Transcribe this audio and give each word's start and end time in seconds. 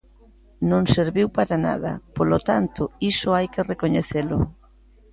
Non 0.69 0.83
serviu 0.95 1.27
para 1.37 1.55
nada, 1.67 1.91
polo 2.15 2.37
tanto, 2.49 2.81
iso 3.11 3.27
hai 3.37 3.47
que 3.53 3.67
recoñecelo. 3.71 4.39